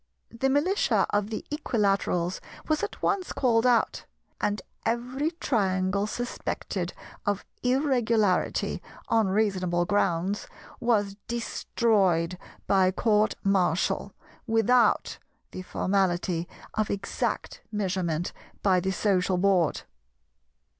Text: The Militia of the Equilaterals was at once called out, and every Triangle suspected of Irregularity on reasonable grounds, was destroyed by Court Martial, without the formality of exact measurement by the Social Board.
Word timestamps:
The 0.31 0.49
Militia 0.49 1.05
of 1.11 1.29
the 1.29 1.45
Equilaterals 1.51 2.39
was 2.67 2.81
at 2.81 3.03
once 3.03 3.31
called 3.33 3.67
out, 3.67 4.05
and 4.39 4.59
every 4.83 5.29
Triangle 5.39 6.07
suspected 6.07 6.93
of 7.23 7.45
Irregularity 7.61 8.81
on 9.09 9.27
reasonable 9.27 9.85
grounds, 9.85 10.47
was 10.79 11.17
destroyed 11.27 12.39
by 12.65 12.89
Court 12.89 13.35
Martial, 13.43 14.15
without 14.47 15.19
the 15.51 15.61
formality 15.61 16.47
of 16.73 16.89
exact 16.89 17.61
measurement 17.71 18.33
by 18.63 18.79
the 18.79 18.89
Social 18.89 19.37
Board. 19.37 19.83